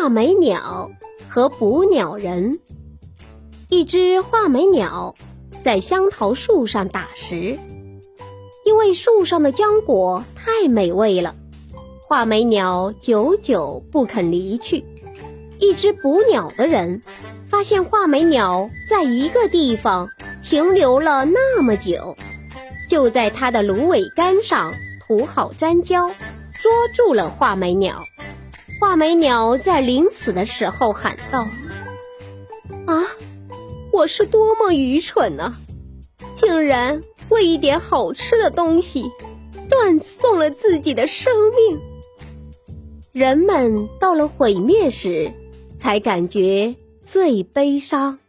[0.00, 0.88] 画眉鸟
[1.28, 2.60] 和捕鸟人。
[3.68, 5.12] 一只画眉鸟
[5.60, 7.58] 在香桃树上打食，
[8.64, 11.34] 因为树上的浆果太美味了，
[12.06, 14.84] 画眉鸟久久不肯离去。
[15.58, 17.02] 一只捕鸟的人
[17.50, 20.08] 发现画眉鸟在一个地方
[20.44, 22.16] 停留了那么久，
[22.88, 24.72] 就在它的芦苇杆上
[25.04, 26.08] 涂好粘胶，
[26.62, 28.00] 捉住了画眉鸟。
[28.80, 31.48] 画眉鸟在临死的时候喊道
[32.86, 33.02] ：“啊，
[33.92, 35.52] 我是多么愚蠢啊！
[36.32, 39.10] 竟然为一点好吃的东西，
[39.68, 41.80] 断送了自己的生命。”
[43.12, 45.32] 人们到了毁灭时，
[45.76, 48.20] 才感觉最悲伤。